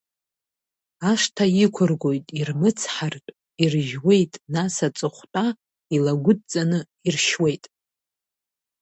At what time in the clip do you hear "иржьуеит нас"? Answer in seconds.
3.63-4.75